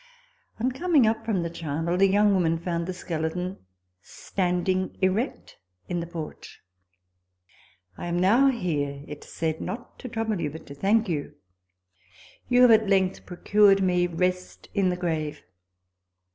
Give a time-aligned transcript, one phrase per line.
[0.59, 3.59] On coming up from the charnel, the young woman found the skeleton
[4.01, 6.59] standing erect in the porch."
[7.99, 11.35] I am now here," it said," not to trouble you, but to thank you:
[12.49, 15.43] you have at length procured me rest in the grave.